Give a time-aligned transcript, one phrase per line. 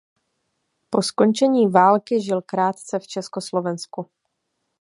[0.89, 4.09] Po skončení války žil krátce v Československu.